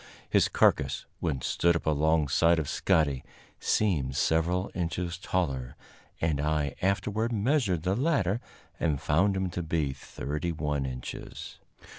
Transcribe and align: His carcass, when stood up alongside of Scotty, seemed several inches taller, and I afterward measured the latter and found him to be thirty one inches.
His 0.27 0.47
carcass, 0.49 1.05
when 1.19 1.41
stood 1.41 1.75
up 1.75 1.85
alongside 1.85 2.57
of 2.57 2.67
Scotty, 2.67 3.23
seemed 3.59 4.15
several 4.15 4.71
inches 4.73 5.15
taller, 5.19 5.75
and 6.19 6.39
I 6.41 6.73
afterward 6.81 7.31
measured 7.31 7.83
the 7.83 7.95
latter 7.95 8.41
and 8.79 8.99
found 8.99 9.37
him 9.37 9.51
to 9.51 9.61
be 9.61 9.93
thirty 9.93 10.51
one 10.53 10.87
inches. 10.87 11.59